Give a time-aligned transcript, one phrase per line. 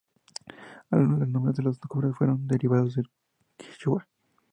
[0.89, 3.07] Algunos de los nombres de las cumbres fueron derivados del
[3.55, 4.07] quichua.